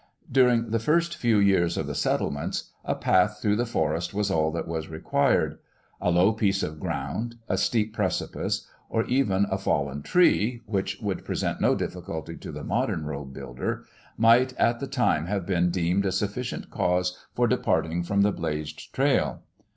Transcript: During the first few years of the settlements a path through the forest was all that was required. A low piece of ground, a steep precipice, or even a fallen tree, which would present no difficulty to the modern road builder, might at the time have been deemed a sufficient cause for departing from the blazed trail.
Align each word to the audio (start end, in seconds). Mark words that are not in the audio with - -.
During 0.31 0.71
the 0.71 0.79
first 0.79 1.15
few 1.15 1.37
years 1.37 1.77
of 1.77 1.85
the 1.85 1.93
settlements 1.93 2.71
a 2.83 2.95
path 2.95 3.37
through 3.39 3.55
the 3.57 3.67
forest 3.67 4.15
was 4.15 4.31
all 4.31 4.49
that 4.53 4.67
was 4.67 4.87
required. 4.87 5.59
A 6.01 6.09
low 6.09 6.33
piece 6.33 6.63
of 6.63 6.79
ground, 6.79 7.35
a 7.47 7.55
steep 7.55 7.93
precipice, 7.93 8.65
or 8.89 9.03
even 9.05 9.45
a 9.51 9.59
fallen 9.59 10.01
tree, 10.01 10.63
which 10.65 10.97
would 11.03 11.23
present 11.23 11.61
no 11.61 11.75
difficulty 11.75 12.35
to 12.37 12.51
the 12.51 12.63
modern 12.63 13.05
road 13.05 13.31
builder, 13.31 13.85
might 14.17 14.53
at 14.53 14.79
the 14.79 14.87
time 14.87 15.27
have 15.27 15.45
been 15.45 15.69
deemed 15.69 16.07
a 16.07 16.11
sufficient 16.11 16.71
cause 16.71 17.15
for 17.35 17.47
departing 17.47 18.01
from 18.01 18.23
the 18.23 18.31
blazed 18.31 18.91
trail. 18.95 19.43